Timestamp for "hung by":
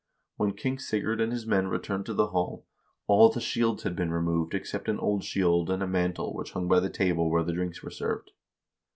6.53-6.79